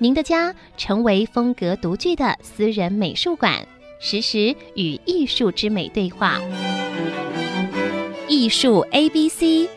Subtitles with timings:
[0.00, 3.66] 您的家成为风格独具的私人美术馆，
[3.98, 6.40] 实时与艺术之美对话。
[8.28, 9.68] 艺术 A B C，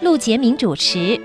[0.00, 1.20] 陆杰明主持。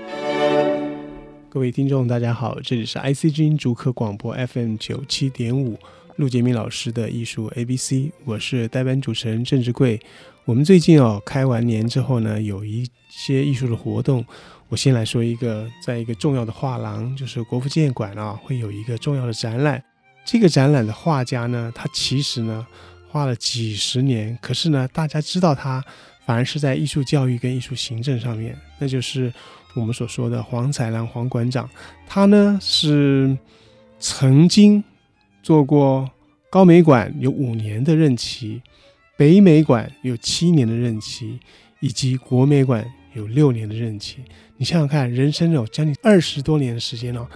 [1.48, 5.78] 各位听众，大家好，这里是 IC 之音竹客广播 FM 九七点五，
[6.16, 9.98] 陆杰明老师的艺术 A B C，我是代班主持人郑志贵。
[10.44, 14.22] 我们最近哦，开完年之后呢，有一些艺术的活动。
[14.72, 19.84] 我先来说一个，在一个重要的画廊，就是国父纪念馆啊，会有一个重要的展览。
[20.24, 22.66] 这个展览的画家呢，他其实呢
[23.06, 25.84] 画了几十年，可是呢，大家知道他
[26.24, 29.30] 反而是在艺术教育跟艺术行政上面，那就是
[29.74, 31.68] 我们所说的黄彩兰黄馆长。
[32.06, 33.36] 他呢是
[33.98, 34.82] 曾经
[35.42, 36.10] 做过
[36.48, 38.62] 高美馆有五年的任期，
[39.18, 41.38] 北美馆有七年的任期，
[41.80, 44.18] 以及国美馆有六年的任期。
[44.56, 47.26] 你想想看，人生有将近二十多年的时间哦，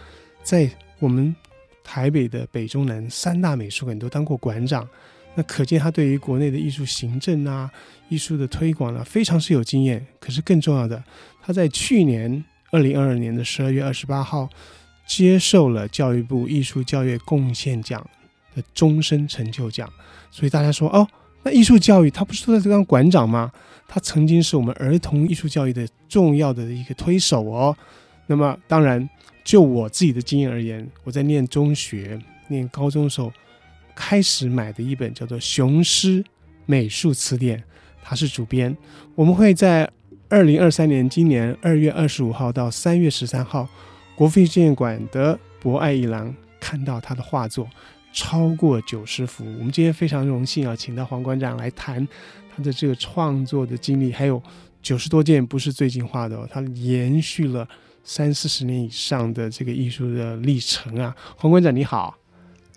[0.43, 1.35] 在我们
[1.83, 4.89] 台北的北中南三大美术馆都当过馆长，
[5.35, 7.71] 那可见他对于国内的艺术行政啊、
[8.09, 10.05] 艺术的推广啊，非常是有经验。
[10.19, 11.03] 可是更重要的，
[11.43, 14.49] 他在去年二零二二年的十二月二十八号，
[15.07, 18.05] 接受了教育部艺术教育贡献奖
[18.55, 19.89] 的终身成就奖。
[20.31, 21.07] 所以大家说哦，
[21.43, 23.53] 那艺术教育他不是都在当馆长吗？
[23.89, 27.77] 他曾经是我们儿童艺术教育的重要的一个推手哦。
[28.27, 29.09] 那么，当然，
[29.45, 33.33] 就我自己的经验而言，我在念中学、念高中的时候，
[33.95, 36.25] 开始买的一本叫做《雄狮
[36.67, 37.59] 美术词典》，
[38.03, 38.77] 他是主编。
[39.15, 39.89] 我们会在
[40.29, 43.69] 二零二三年今年二月二十五号到三月十三号，
[44.17, 47.69] 国父纪念馆的博爱一廊看到他的画作
[48.17, 49.45] 超过九十幅。
[49.59, 52.09] 我们今天非常荣幸啊，请到黄馆长来谈。
[52.57, 54.43] 他的这个创作的经历，还有
[54.83, 57.69] 九十多件不是最近画的哦，他延续了
[58.03, 61.15] 三四十年以上的这个艺术的历程啊。
[61.37, 62.17] 黄馆长你好，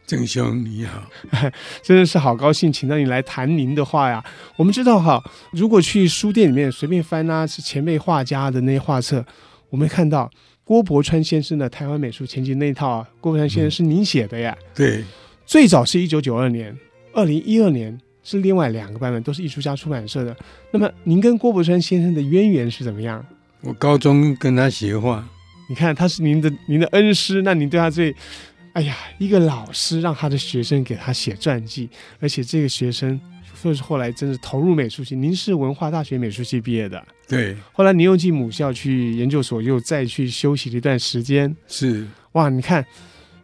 [0.05, 1.01] 郑兄你好，
[1.81, 4.21] 真的是好高兴，请到你来谈您的画呀。
[4.57, 5.23] 我们知道哈，
[5.53, 9.25] 如果去书店里面随便翻啊，是前辈画家的那些画册，
[9.69, 10.29] 我们看到
[10.65, 14.53] 郭伯川先生的《台湾美术前景》那一套啊，郭伯川先生是您写的呀？
[14.59, 15.03] 嗯、对，
[15.49, 16.77] 最早是一九九二年，
[17.11, 17.99] 二零一二年。
[18.21, 20.37] 是另外两个版本，都是艺术家出版社的。
[20.69, 23.25] 那么您跟郭伯川先生的渊源是怎么样？
[23.61, 25.27] 我高中跟他学画，
[25.67, 28.15] 你看他是您的您的恩师，那您对他最，
[28.73, 31.89] 哎呀，一个老师让他的学生给他写传记，
[32.19, 33.19] 而且这个学生
[33.59, 35.15] 说是后来真是投入美术系。
[35.15, 37.57] 您是文化大学美术系毕业的，对。
[37.71, 41.55] 后来您又进母校去研究所，又再去休息了一段时间。
[41.67, 42.85] 是哇，你看，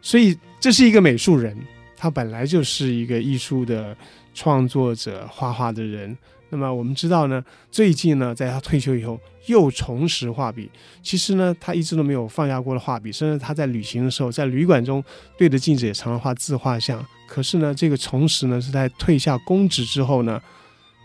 [0.00, 1.56] 所以这是一个美术人，
[1.96, 3.96] 他本来就是一个艺术的。
[4.38, 6.14] 创作者画画的人，
[6.50, 10.70] 那么我们知道呢，最近呢，在他退休以后又重拾画笔。
[11.02, 15.02] 其实呢，他一直都没有放下过的画笔，甚至他在旅行的时候，在旅馆中
[15.38, 17.02] 对着镜子也常常画自画像。
[17.26, 20.38] 可是呢，这个重拾呢，是在退下公职之后呢，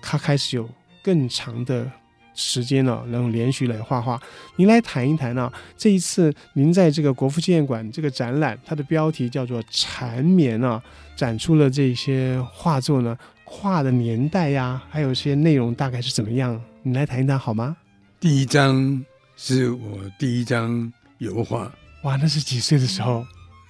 [0.01, 0.69] 他开始有
[1.01, 1.90] 更长的
[2.34, 4.19] 时间呢，能连续来画画。
[4.56, 10.81] 您来谈一谈呢，这一次您在这个国父纪念馆这个展览，它的标题叫做“缠绵”啊。
[11.16, 16.59] 展出了这些画作呢，画的年代呀，还有一些内容大概是怎么样？
[16.81, 17.78] 你来谈一谈好吗？
[18.19, 19.06] 第一张
[19.36, 21.72] 是我第一张油画，
[22.03, 23.24] 哇，那是几岁的时候？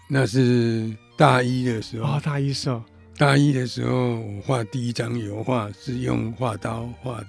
[0.09, 2.13] 那是大一的时候。
[2.13, 2.81] 哦，大一时候。
[3.17, 7.27] 大一的时候，我画第一张油画是用画刀画的。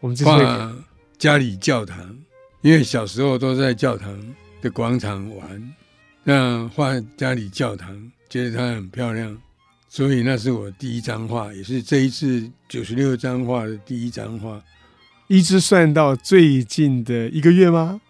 [0.00, 0.72] 我们这画
[1.18, 2.16] 家里教堂，
[2.62, 4.18] 因为小时候都在教堂
[4.62, 5.72] 的广场玩，
[6.24, 9.36] 那画家里教堂，觉得它很漂亮。
[9.88, 14.62] 所以那是我第一张画，也是这一次九十六张画的第一张画。
[15.26, 18.00] 一直算到最近的一个月吗？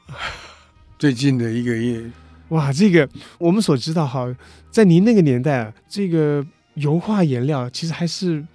[0.99, 2.09] 最近的一个月。
[2.51, 4.33] 哇，这个我们所知道哈，
[4.71, 8.47] 在您那个年代啊，这个油画颜料其实还是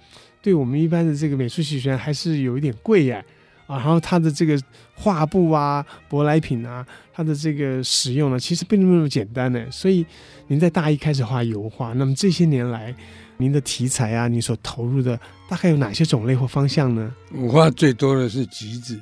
[0.46, 3.20] 对我们一般的这个美术系学院还是有一点贵呀。
[3.66, 4.56] 啊，然后它的这个
[4.94, 9.60] 画布啊、舶来品啊，它的这个使用呢，其实并没有那么简单呢。
[9.72, 10.06] 所以
[10.46, 12.94] 您在大一开始画油画，那么这些年来，
[13.38, 17.12] 您的题材啊，你所投入的大概有哪些种类或方向呢？
[17.32, 19.00] 我画最多的是橘子。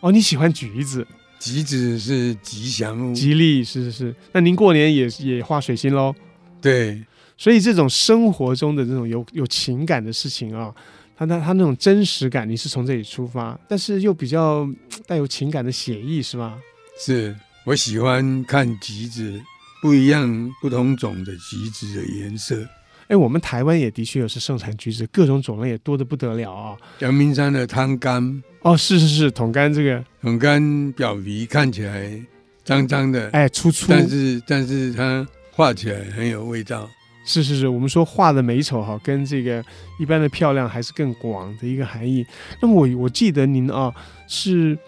[0.00, 1.06] 哦，你喜欢橘子？
[1.38, 4.14] 橘子是吉祥物，吉利是是是。
[4.32, 6.14] 那您过年也也画水星喽？
[6.62, 7.02] 对，
[7.40, 10.70] 所以这种生活中的这种有有情感的事情啊，
[11.16, 14.68] 他他他那种真实感，你是从这里出发，但是又比较
[15.06, 16.58] 带有情感的写意，是吗？
[17.02, 17.34] 是
[17.64, 19.40] 我喜欢看橘子，
[19.80, 22.62] 不一样不同种的橘子的颜色。
[23.08, 26.76] 哎，我们台湾也的确有是盛产橘子，各种种类也多得不得了啊。
[26.98, 32.22] 阳明山的汤柑，哦，是是是，桶柑这个桶柑表皮看起来
[32.62, 36.86] 脏脏的，哎，粗粗，但是但是它画起来很有味道。
[37.24, 39.64] 是是是，我们说画的美丑哈，跟这个
[39.98, 42.26] 一般的漂亮还是更广的一个含义。
[42.60, 43.94] 那么我我记得您啊，
[44.26, 44.78] 是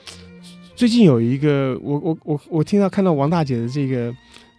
[0.74, 4.14] 最近有一个，我我我我听到看到王大姐的这个。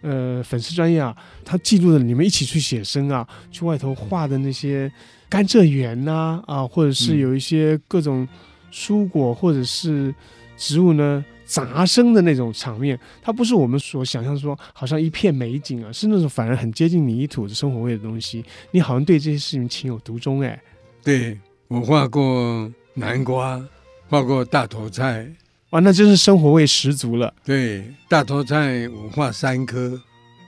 [0.06, 1.16] 呃，粉丝专业啊，
[1.46, 4.92] 他记录了你们一起去写生啊，去外头画的那些
[5.30, 8.28] 甘蔗园呐，啊，或者是有一些各种
[8.70, 10.14] 蔬果或者是
[10.58, 18.44] 植物呢杂声的那种场面，它不是我们所想象说好像一片美景啊，是那种反而很接近泥土的生活味的东西。
[18.70, 20.60] 你好像对这些事情情有独钟哎。
[21.02, 21.38] 对，
[21.68, 23.62] 我画过南瓜，
[24.08, 25.30] 画过大头菜。
[25.70, 27.34] 哇，那真是生活味十足了。
[27.44, 30.00] 对，大头菜我画三颗，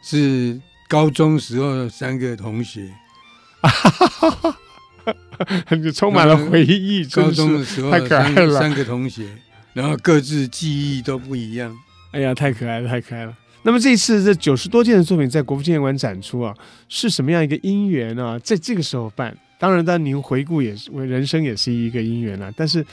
[0.02, 2.88] 是高中时候三个同学，
[5.82, 7.04] 就充满了回忆。
[7.06, 9.26] 高中的时候太可爱了，三个同学，
[9.76, 11.76] 然后各自记忆都不一样。
[12.12, 13.36] 哎呀，太可爱了，太可爱了。
[13.62, 16.56] 那么这一次这九十多件的作品在国父纪念馆展出啊，
[16.88, 18.38] 是什么样一个因缘呢、啊？
[18.38, 22.50] 在这个时候办，当然，当您回顾也是，为人生也是一个因缘啊。
[22.56, 22.84] 但是。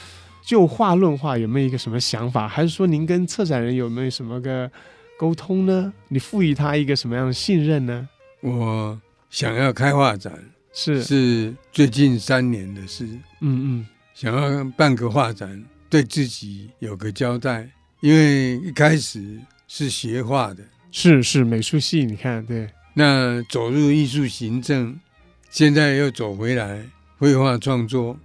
[0.46, 2.46] 就画论画，有没有一个什么想法？
[2.46, 4.70] 还是说您跟策展人有没有什么个
[5.18, 5.90] 沟通呢？
[6.08, 8.06] 你赋予他一个什么样的信任呢？
[8.42, 9.00] 我
[9.30, 10.38] 想要开画展，
[10.74, 13.06] 是是最近三年的事。
[13.40, 17.70] 嗯嗯，想要办个画展，对自己有个交代。
[18.00, 19.38] 因为一开始
[19.68, 22.68] 是学画的，是是美术系，你看对。
[22.94, 24.98] 那走入艺术行政，
[25.50, 26.82] 现在又走回来
[27.16, 28.18] 绘画创作。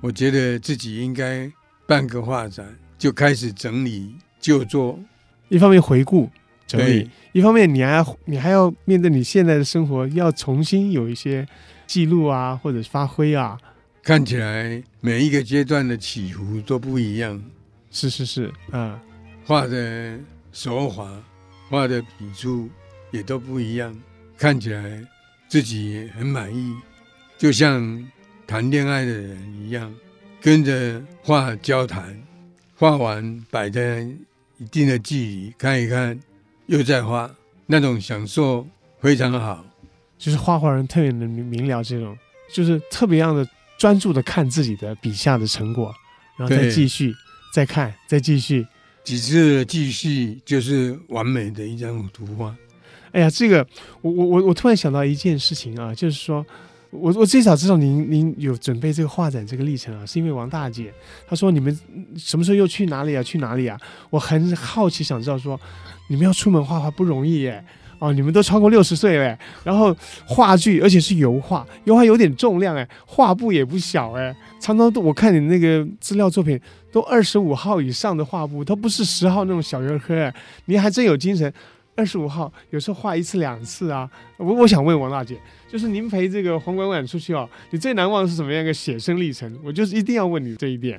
[0.00, 1.52] 我觉得自己应该
[1.86, 2.66] 办个画展，
[2.96, 4.98] 就开始整理旧作。
[5.50, 6.30] 一方面回顾
[6.66, 11.46] 整理，一方面你还你还要面对你现在的生活，要重新有一些
[11.86, 13.58] 记录啊，或者发挥啊。
[14.02, 17.42] 看起来每一个阶段的起伏都不一样。
[17.90, 19.00] 是是是，啊，
[19.44, 20.18] 画的
[20.52, 21.08] 手法、
[21.68, 22.68] 画的笔触
[23.10, 23.96] 也都不一样。
[24.36, 25.02] 看起来
[25.48, 26.76] 自己很满意，
[27.38, 28.08] 就像。
[28.44, 29.94] 谈恋爱的人一样，
[30.38, 32.22] 跟着画交谈，
[32.76, 34.02] 画完摆在
[34.58, 36.20] 一定的距离看一看，
[36.66, 37.34] 又再画，
[37.64, 38.66] 那种享受
[39.00, 39.64] 非常好。
[40.18, 42.18] 就是画画人特别能明明了这种，
[42.52, 43.48] 就是特别样的
[43.82, 45.92] 专注的看自己的笔下的成果，
[46.36, 47.12] 然后再继续
[47.52, 48.64] 再看，再继续
[49.02, 52.54] 几次继续，就是完美的一张图画。
[53.10, 53.66] 哎呀，这个
[54.00, 56.46] 我我我我突然想到一件事情啊，就是说。
[56.92, 60.92] 我我最早知道您您有准备这个画展这个历程啊，是因为王大姐
[61.26, 61.74] 她说，你们
[62.18, 63.22] 什么时候又去哪里啊？
[63.22, 63.80] 去哪里啊？
[64.10, 65.58] 我很好奇想知道说，
[66.10, 67.64] 你们要出门画画不容易耶
[68.02, 69.96] 哦，你们都超过六十岁了，然后
[70.26, 76.60] 话剧而且是油画，油画有点重量哎，画布也不小哎，常常都我看你那个资料作品
[76.90, 80.34] 都二十五号以上的画布，都不是十号那种小人科哎，
[80.64, 81.52] 你还真有精神。
[81.94, 85.38] 二十五号有时候画一次两次啊，我我想问王大姐，
[85.70, 89.56] 就是您陪这个黄管管出去哦，你最难忘是什么样一个写生历程？
[89.62, 90.98] 我就是一定要问你这一点。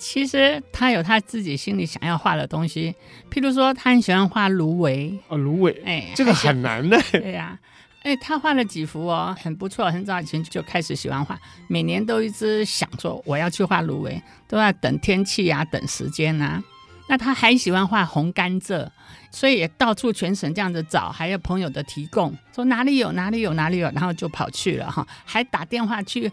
[0.00, 2.94] 其实他有他自己心里想要画的东西，
[3.30, 6.98] 譬如说他很喜欢画芦苇啊，芦苇，哎，这个很难的。
[7.12, 7.56] 对呀，
[8.02, 11.38] 哎，他画了几幅哦，很不错，很早以前就开始喜欢画，
[11.68, 16.62] 每年都一直想说我要去画芦苇，都要等天气啊，等时间啊。
[17.06, 18.88] 那他还喜欢画红甘蔗，
[19.32, 26.30] 所以也到处全省这样子找，还有朋友的提供，说哪里有哪里有哪里有，然后就跑去了哈，还打电话去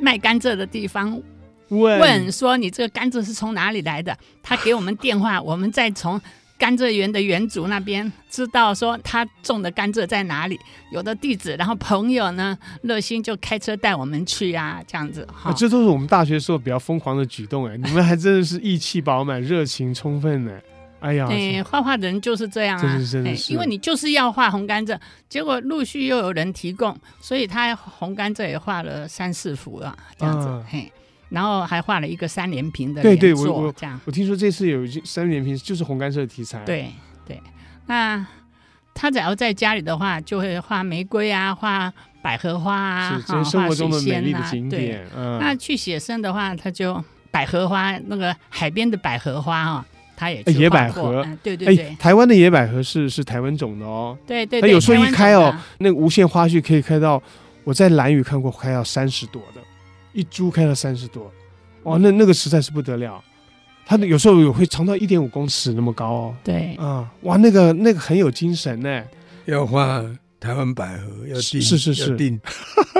[0.00, 1.20] 卖甘蔗的地方
[1.68, 4.16] 问，问说你这个甘蔗是从哪里来的？
[4.42, 6.20] 他给我们电话，我们再从。
[6.58, 10.58] 甘蔗园的园主那边知道说他种的甘蔗在哪里，
[10.90, 15.54] 有的地址，然后朋友呢热心就开车带我们去啊，这样子哈、哦。
[15.56, 20.50] 这都是我们大学时候比较疯狂的举动哎，你们还真的是意气饱满、热情充分呢。
[20.98, 24.98] 哎呀，对，画画的人就是这样啊，真是真是，因为你就是要画红甘蔗，
[25.28, 30.92] 结果陆续又有人提供，所以他红甘蔗也画了三四幅了，这样子、啊、嘿。
[31.28, 34.00] 然后还画了一个三连屏的，对对，我我这样。
[34.04, 36.64] 我听说这次有三连屏，就是红甘蔗的题材。
[36.64, 36.90] 对
[37.26, 37.40] 对，
[37.86, 38.26] 那
[38.94, 45.04] 他只要在家里的话，就会画玫瑰啊，画百合花啊，是生活中的美丽的景点。
[45.04, 51.22] 对，嗯、那去写生的话，他就百合花，那个海边的百合花啊，他也哎野百合。
[51.24, 51.86] 嗯对对对。
[51.88, 57.22] 哎，台湾的野百合是是台湾种的哦，对对对，它有时候一开哦，那个无限花序可以开到，
[57.62, 59.60] 我在蓝屿看过开到三十朵的，
[60.12, 61.32] 一株开了三十多，
[61.84, 63.22] 哇，那那个实在是不得了。
[63.86, 69.02] 它有时候有会长到一点五公尺那么高哦，对啊，哇，那个那个很有精神呢。
[69.46, 70.04] 要画
[70.38, 72.38] 台湾百合要定，是是是定，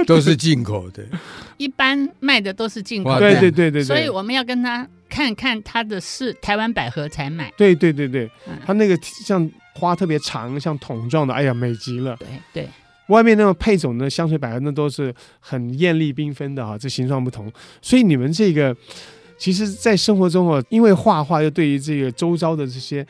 [0.07, 1.05] 都是进口的。
[1.59, 7.53] 一般卖的都是进口的，对对对对对，所以我们要跟他看看他的是台湾百合才买。
[7.57, 12.17] 对对对对嗯，它那个像花特别长，像桶状的，哎呀，美极了。
[12.17, 12.69] 对对，
[13.09, 17.53] 外面那种配种的香水百合，那都是很艳丽缤纷的啊，这形状不同。
[17.83, 18.75] 所以你们这个，
[19.37, 23.07] 其实，在生活中哦，因为画画，又对于这个周遭的这些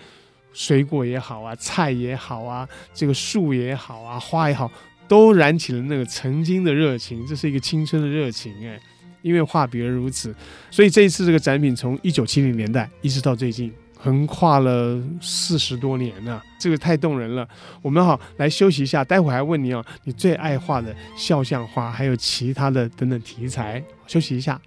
[0.52, 4.70] 水果也好啊，菜也好啊，这个树也好啊，花也好，
[5.06, 7.26] 都燃起了那个曾经的热情。
[7.26, 8.78] 这是一个青春的热情哎，
[9.22, 10.34] 因为画笔而如此。
[10.70, 13.72] 所以这一次这个展品从一九七零年代一直到最近。
[14.00, 17.46] 横跨了四十多年呢、这个太动人了。
[17.82, 23.82] 我们好来休息一下，待会儿还问你哦，你最爱画的肖像画，还有其他的等等题材。
[24.06, 24.60] 休息一下。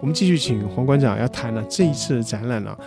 [0.00, 2.78] 我们继续请黄馆长要谈了这一次的展览啊，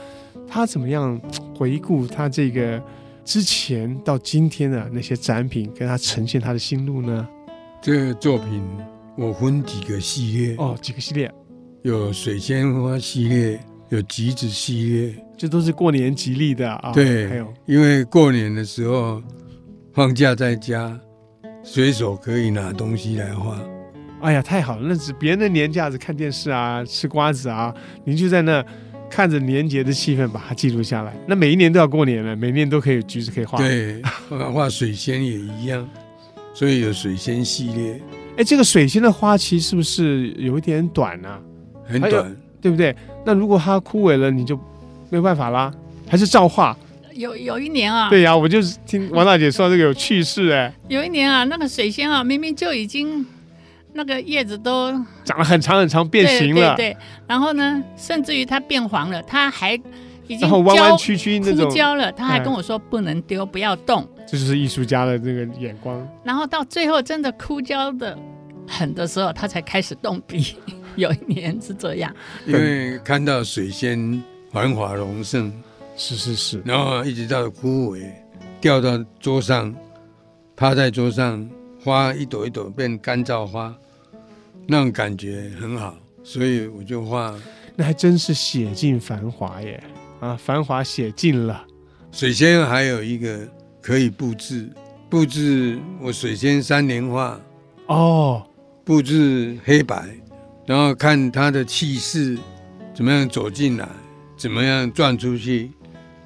[0.47, 1.19] 他怎么样
[1.55, 2.81] 回顾他这个。
[3.23, 7.27] 之前到今天的那些展品，跟他呈现他的心路呢？
[7.81, 8.61] 这个作品
[9.17, 11.31] 我分几个系列哦，几个系列，
[11.83, 13.59] 有水仙花系列，
[13.89, 16.91] 有橘子系列，这都是过年吉利的啊。
[16.93, 19.21] 对，还有因为过年的时候
[19.93, 20.99] 放假在家，
[21.63, 23.59] 随手可以拿东西来画。
[24.21, 24.87] 哎呀，太好了！
[24.87, 27.73] 那是别人的年假，是看电视啊，吃瓜子啊，
[28.03, 28.65] 您就在那。
[29.11, 31.13] 看着年节的气氛，把它记录下来。
[31.27, 33.57] 那每一年都要过年了，每年都可以橘子可以画。
[33.57, 34.01] 对，
[34.53, 35.87] 画水仙也一样，
[36.53, 38.01] 所以有水仙系列。
[38.37, 41.39] 哎，这个水仙的花期是不是有一点短呢、啊？
[41.85, 42.95] 很短，对不对？
[43.25, 44.55] 那如果它枯萎了，你就
[45.09, 45.69] 没有办法啦，
[46.07, 46.75] 还是照画？
[47.13, 50.73] 有有一年啊，对呀、啊，我就是听王大姐说这个有趣事哎。
[50.87, 53.25] 有一年啊，那个水仙啊，明明就已经。
[53.93, 54.91] 那个叶子都
[55.23, 56.75] 长得很长很长，变形了。
[56.75, 59.73] 对，对，对，然后呢，甚至于它变黄了，它还
[60.27, 64.07] 已经弯弯曲曲那种枯焦了，他还跟我说不能丢，不要动。
[64.25, 66.07] 这就是艺术家的这个眼光。
[66.23, 68.17] 然后到最后真的枯焦的
[68.67, 70.55] 很的时候，他才开始动笔。
[70.95, 72.13] 有一年是这样，
[72.45, 74.21] 因为看到水仙
[74.51, 75.51] 繁华隆盛，
[75.95, 78.09] 是是是，然后一直到枯萎，
[78.59, 79.73] 掉到桌上，
[80.55, 81.49] 趴在桌上。
[81.83, 83.75] 花一朵一朵变干燥花，
[84.67, 87.33] 那种感觉很好，所以我就画。
[87.75, 89.83] 那还真是写尽繁华耶！
[90.19, 91.65] 啊，繁华写尽了。
[92.11, 93.47] 水仙还有一个
[93.81, 94.69] 可以布置，
[95.09, 97.39] 布置我水仙三年画
[97.87, 98.45] 哦，
[98.83, 100.07] 布置黑白，
[100.67, 102.37] 然后看它的气势
[102.93, 103.89] 怎么样走进来，
[104.37, 105.71] 怎么样转出去，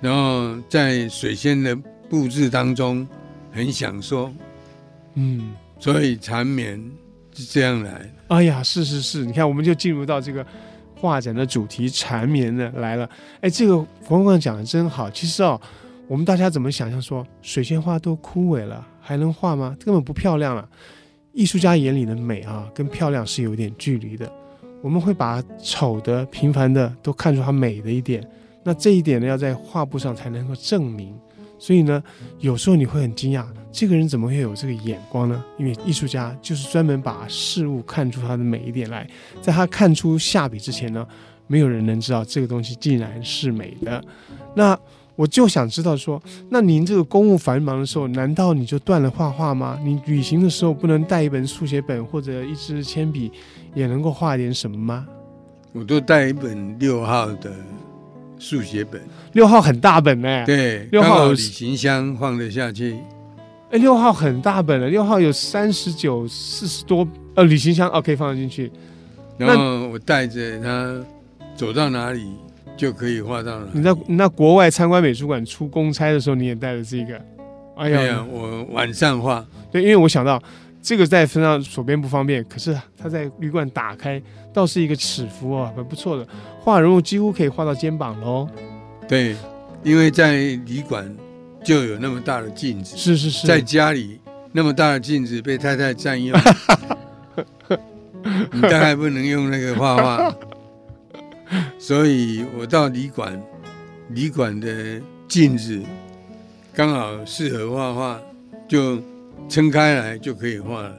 [0.02, 1.74] 然后在水仙的
[2.10, 3.08] 布置当中
[3.52, 4.34] 很享受。
[5.16, 6.80] 嗯，所以缠绵
[7.34, 8.10] 是这样来的。
[8.30, 10.46] 哎呀，是是是，你看，我们就进入到这个
[10.96, 13.10] 画展的主题缠绵的来了。
[13.42, 15.10] 哎，这个黄馆长讲的真好。
[15.10, 15.60] 其实哦，
[16.08, 19.76] 我们大家怎么想象说水仙花都枯萎了，还能画吗？
[19.84, 20.68] 根本不漂亮了。
[21.34, 24.32] 艺术家眼里的美啊，跟漂亮是有点距离的。
[24.82, 28.26] 我们会把丑的、平凡的都看出它美的一点。
[28.64, 31.14] 那这一点呢，要在画布上才能够证明。
[31.58, 32.04] 所以呢，
[32.40, 33.46] 有时候你会很惊讶。
[33.72, 35.44] 这个人怎么会有这个眼光呢？
[35.58, 39.06] 因为艺术家就是专门把事物看出它的美一点来，
[39.42, 41.06] 在他看出下笔之前呢，
[41.48, 44.02] 没有人能知道这个东西竟然是美的。
[44.56, 44.78] 那
[45.18, 49.78] 我就想知道说，那您这个公务繁忙的时候，难道你就断了画画吗？
[49.84, 53.30] 你旅行的时候不能带一本速写本或者一支铅笔，
[53.74, 55.06] 也能够画点什么吗？
[55.74, 57.54] 我都带一本六号的
[58.38, 59.02] 速写本，
[59.34, 60.46] 六号很大本呢。
[60.46, 62.98] 对，六号旅行箱放得下去。
[63.72, 68.72] 哎，六号很大本了，六号有三十九、四十多，呃，旅行箱哦，可以放得进去。
[69.38, 70.96] 然后我带着它
[71.56, 72.28] 走到哪里
[72.78, 73.72] 就可以画到哪里。
[73.74, 77.20] 你在你在国外参观美术馆出公差的时候，你也带着这个？
[77.76, 79.46] 哎呀，呀，我晚上画。
[79.72, 80.42] 对，因为我想到
[80.86, 84.22] 这个在身上手边不方便，可是它在旅馆打开
[84.54, 86.28] 倒是一个尺幅哦，很不错的。
[86.60, 88.48] 画人物几乎可以画到肩膀喽。
[89.08, 89.36] 对，
[89.84, 91.12] 因为在旅馆。
[91.64, 94.20] 就有那么大的镜子，是是是，在家里
[94.52, 96.40] 那么大的镜子被太太占用，
[98.54, 100.36] 你大概不能用那个画画，
[101.80, 103.42] 所以我到旅馆，
[104.10, 105.82] 旅馆的镜子
[106.72, 108.22] 刚好适合画画，
[108.68, 109.02] 就
[109.48, 110.96] 撑开来就可以画了。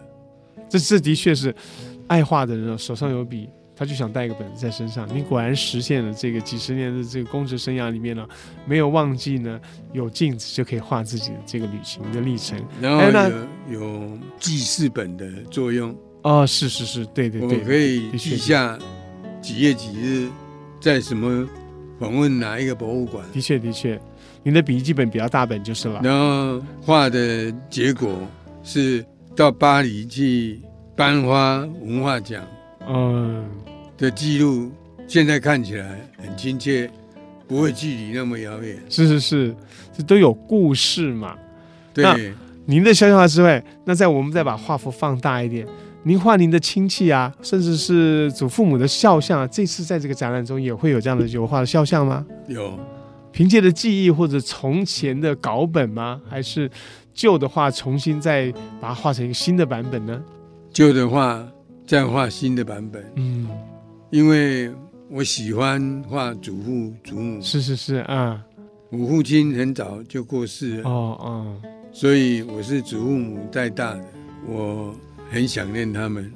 [0.69, 1.55] 这这的确是
[2.09, 5.09] 爱画的人手上有笔，他就想带一个本子在身上。
[5.15, 8.27] 你果然实现了这个几十年的这个公职生涯里面呢，
[8.67, 9.61] 没有忘记呢，
[9.93, 12.59] 有镜子就可以画自己的这个旅行的历程。
[12.81, 13.31] 然后有、哎、
[13.71, 15.95] 有记事本的作用。
[16.23, 18.77] 哦，是是是，对对对，我可以记下
[19.41, 20.29] 几月几日
[20.81, 21.49] 在什么
[21.99, 23.25] 访问哪一个博物馆。
[23.33, 24.01] 的确的确，
[24.43, 26.01] 您的笔记本比较大本就是了。
[26.03, 28.19] 然后画的结果
[28.63, 30.61] 是到巴黎去
[30.95, 32.43] 颁发文化奖，
[32.89, 33.45] 嗯，
[33.97, 34.71] 的记录
[35.07, 36.91] 现在看起来很亲切，
[37.47, 38.77] 不会距离那么遥远。
[38.89, 39.55] 是是是，
[39.97, 41.37] 这都有故事嘛。
[41.95, 42.35] 对，
[42.67, 45.67] 您的肖像画之外，那在我们再把画幅放大一点。
[46.07, 52.25] 您画您的亲戚啊，甚至是祖父母的肖像啊，这次在这个展览中也会有这样的油画的肖像吗？
[52.47, 52.79] 有，
[53.33, 56.21] 凭借着记忆或者从前的稿本吗？
[56.31, 56.71] 还是
[57.13, 60.23] 旧的画重新再把它画成一个新的版本呢？
[60.73, 61.45] 旧的画
[61.85, 63.05] 再画新的版本。
[63.17, 63.49] 嗯，
[64.11, 64.73] 因为
[65.11, 67.43] 我喜欢画祖父祖母。
[67.43, 68.41] 是是是啊，
[68.91, 70.89] 我父亲很早就过世了。
[70.89, 71.57] 哦哦，
[71.91, 74.05] 所以我是祖父母带大的，
[74.49, 74.95] 我。
[75.31, 76.31] 很想念他们，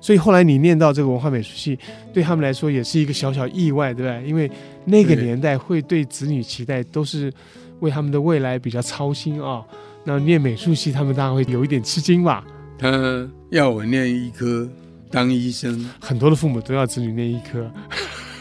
[0.00, 1.78] 所以后来你念到这个文化美术系，
[2.12, 4.28] 对他们来说也是一个小小意外，对不对？
[4.28, 4.50] 因为
[4.84, 7.32] 那个年代会对子女期待都是
[7.80, 9.66] 为他们的未来比较操心啊、哦。
[10.04, 12.44] 那念美术系，他们当然会有一点吃惊吧？
[12.76, 14.68] 他要我念医科，
[15.08, 17.70] 当医生，很多的父母都要子女念医科。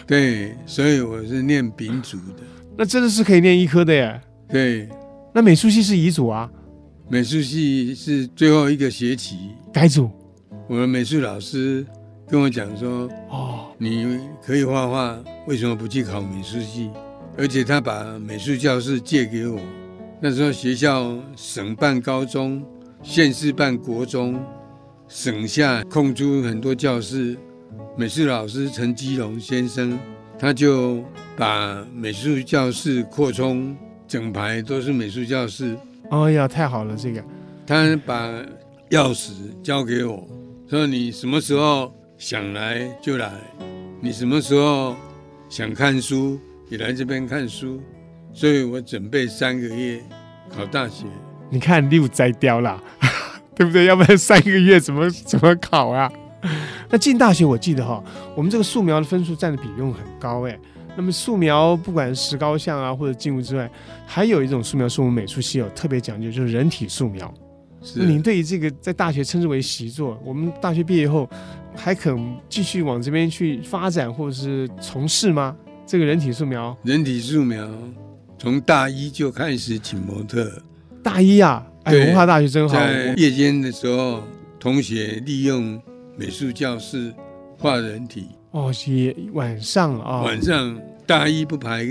[0.07, 2.43] 对，所以我是念丙组的。
[2.75, 4.19] 那真的是可以念医科的耶。
[4.49, 4.89] 对，
[5.31, 6.49] 那美术系是乙组啊。
[7.11, 10.09] 美术系是最后一个学期改组，
[10.69, 11.85] 我的美术老师
[12.25, 16.89] 跟我讲说：“哦，你可以画画，为什么不去考美术系？”
[17.37, 19.59] 而且他把美术教室借给我。
[20.21, 22.63] 那时候学校省办高中，
[23.03, 24.41] 县市办国中，
[25.09, 27.35] 省下空出很多教室。
[27.97, 29.99] 美术老师陈基隆先生，
[30.39, 31.03] 他就
[31.35, 33.75] 把美术教室扩充，
[34.07, 35.77] 整排都是美术教室。
[36.11, 36.93] 哎呀，太好了！
[36.97, 37.23] 这个，
[37.65, 38.27] 他把
[38.89, 39.31] 钥匙
[39.63, 40.27] 交给我，
[40.69, 43.31] 说你什么时候想来就来，
[44.01, 44.93] 你什么时候
[45.47, 46.37] 想看书
[46.69, 47.81] 也来这边看书。
[48.33, 50.01] 所以我准备三个月
[50.53, 51.05] 考大学。
[51.49, 52.81] 你看六摘掉了，
[53.55, 53.85] 对不对？
[53.85, 56.11] 要不然三个月怎么怎么考啊？
[56.89, 58.03] 那进大学，我记得哈，
[58.35, 60.59] 我们这个素描的分数占的比重很高哎。
[60.95, 63.69] 那么素描不管是石膏像啊或者静物之外，
[64.05, 67.33] 还有一种素描是我们美术系有特别讲究，就是人体素描。
[67.81, 67.99] 是。
[67.99, 71.29] 那您对于这个在大学称之为习作，我们大学毕业以后
[71.75, 75.55] 还肯继续往这边去发展或者是从事吗？
[75.85, 76.77] 这个人体素描？
[76.83, 77.69] 人体素描
[78.37, 80.61] 从大一就开始请模特。
[81.01, 82.75] 大一啊，哎，文化大学真好。
[82.75, 84.21] 在夜间的时候，
[84.59, 85.81] 同学利用
[86.17, 87.13] 美术教室
[87.57, 88.27] 画人体。
[88.51, 91.83] 哦，也晚上啊，晚上大一不排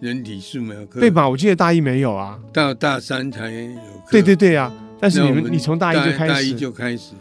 [0.00, 1.28] 人体素描课，对吧？
[1.28, 4.10] 我记得大一没有啊，到大三才有课。
[4.10, 7.12] 对对对啊，但是你们你从大一就开始，大一就开始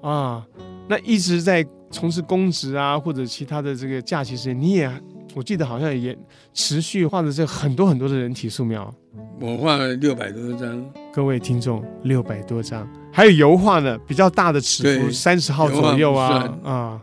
[0.00, 0.44] 啊，
[0.88, 4.90] 那一直在从事公职啊或者其他的这个假期时间，你也
[5.34, 6.16] 我记得好像也
[6.52, 8.92] 持续画的这很多很多的人体素描。
[9.38, 17.00] 我画了六百多张，各位听众，六百多张，还有油画呢，比较大的尺幅，三十号左右啊啊。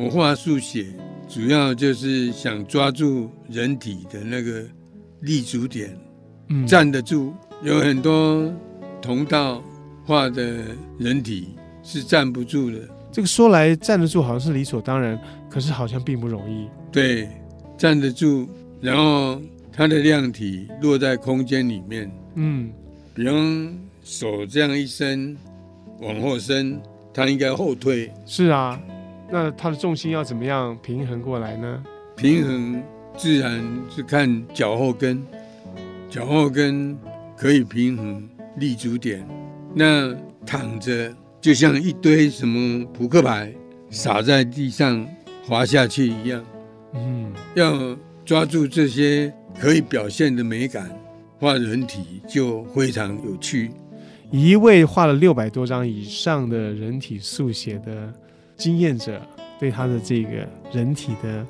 [0.00, 0.86] 我画速写，
[1.28, 4.62] 主要就是想抓住人体的那个
[5.22, 5.90] 立足点，
[6.50, 7.34] 嗯，站得住。
[7.64, 8.48] 有很多
[9.02, 9.60] 同道
[10.04, 10.66] 画的
[11.00, 11.48] 人体
[11.82, 12.78] 是站不住的。
[13.10, 16.68] 这个说来站得住好像是理所当然，可是好像并不容易。
[16.92, 17.28] 对，
[17.76, 18.48] 站得住，
[18.80, 22.70] 然后它的量体落在空间里面，嗯，
[23.14, 25.36] 比方手这样一伸，
[26.00, 26.80] 往后伸，
[27.12, 28.12] 它应该后退。
[28.24, 28.80] 是啊。
[29.30, 31.84] 那它的重心要怎么样平衡过来呢？
[32.16, 32.82] 平衡
[33.16, 35.22] 自然是看脚后跟，
[36.08, 36.96] 脚后跟
[37.36, 39.26] 可以平衡立足点。
[39.74, 40.14] 那
[40.46, 43.52] 躺着就像一堆什么扑克牌
[43.90, 45.06] 撒在地上
[45.46, 46.44] 滑下去一样。
[46.94, 50.90] 嗯，要抓住这些可以表现的美感，
[51.38, 53.70] 画人体就非常有趣。
[54.30, 58.12] 一位画了六百多张以上的人体速写的。
[58.58, 59.22] 经验者
[59.58, 61.46] 对他的这个人体的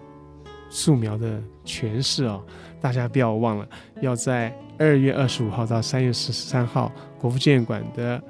[0.71, 2.40] 素描的诠释哦，
[2.81, 3.66] 大家不要忘了，
[4.01, 8.23] 要在二月二十五号到三月十三号，国父纪念馆的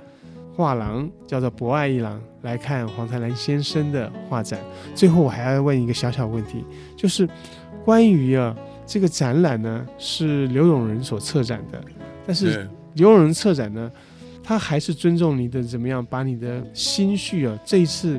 [0.56, 4.60] 画廊叫做博爱一廊来看黄台兰先生的画展。
[4.94, 6.64] 最后，我还要问一个小小问题，
[6.96, 7.28] 就是
[7.84, 11.82] 关于啊这个展览呢是刘永仁所策展的，
[12.26, 13.90] 但是刘永仁策展呢。
[14.40, 18.18] 他还是尊重你的怎么样，把你的心绪啊，这一次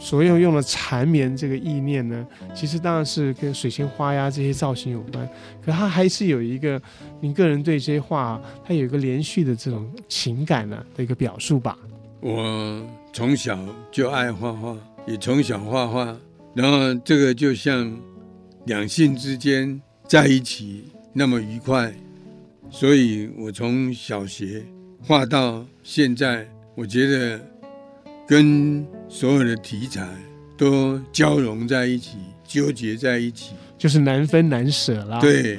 [0.00, 5.28] 所用用的缠绵这个意念呢，其实当然是跟水仙花呀这些造型有关，
[5.62, 6.80] 可它还是有一个
[7.20, 11.78] 您个人对这些画，它有一个连续的这种情感呢的一个表述吧。
[12.20, 12.82] 我
[13.12, 13.58] 从小
[13.92, 16.16] 就爱画画，也从小画画，
[16.54, 17.94] 然后这个就像
[18.64, 21.92] 两性之间在一起那么愉快，
[22.70, 24.64] 所以我从小学
[25.02, 27.40] 画到现在，我觉得
[28.26, 30.08] 跟所有的题材
[30.56, 35.20] 都交融在一起，纠结在一起，就是难分难舍啦。
[35.20, 35.58] 对，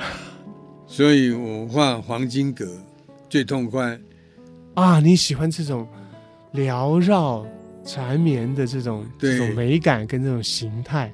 [0.87, 2.65] 所以我画黄金葛
[3.29, 3.99] 最痛快。
[4.73, 5.85] 啊，你喜欢这种？
[6.53, 7.47] 缭绕
[7.85, 11.09] 缠绵的这种这种美感跟这种形态，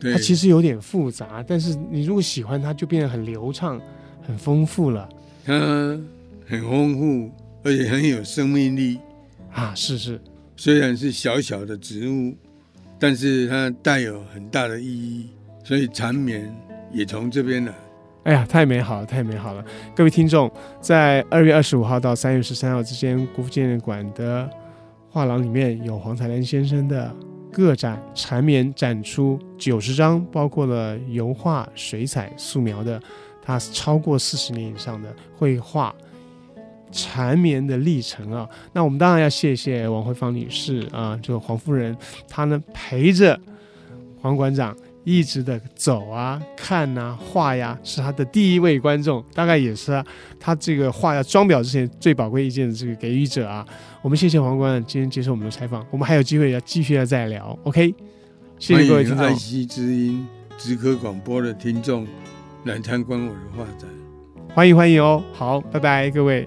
[0.00, 3.78] 它其实有点复杂，但是你如果喜欢它，就变得很流畅、
[4.26, 5.06] 很丰富了。
[5.44, 5.52] 它
[6.46, 7.30] 很丰富，
[7.62, 8.98] 而且很有生命力
[9.52, 9.74] 啊！
[9.74, 10.18] 是是，
[10.58, 12.34] 虽然是小小的植物，
[12.98, 15.30] 但是它带有很大的意义，
[15.62, 16.52] 所以缠绵
[16.92, 17.72] 也从这边来。
[18.24, 19.64] 哎呀，太美好了，太美好了！
[19.94, 24.50] 各位听众，在二月二十五号到三月十三号之间，国父纪念馆的。
[25.10, 27.10] 画廊里面有黄采莲先生的
[27.50, 33.00] 个展缠绵展出九十张，包括了油画、水彩、素描的，
[33.40, 35.94] 他超过四十年以上的绘画
[36.90, 38.48] 缠绵的历程啊。
[38.72, 41.96] 那我们当然要谢谢王慧芳女士啊，就黄夫人，
[42.28, 43.38] 她呢陪着
[44.20, 44.76] 黄馆长。
[45.04, 50.04] 一直的走啊、看啊、画呀，是他的第一位观众，大概也是他
[50.38, 53.66] 他这个画要装裱之前最宝贵意见的这个给予者啊。
[54.02, 57.58] 我们谢谢黄馆长今天接受我们的采访，我们还有机会要继续要再聊。
[57.62, 57.94] OK，
[58.58, 59.24] 谢谢各位听众。
[59.24, 62.06] 爱惜之音直科广播的听众
[62.64, 63.88] 来参观我的画展，
[64.54, 65.24] 欢迎欢迎哦。
[65.32, 66.46] 好，拜拜，各位。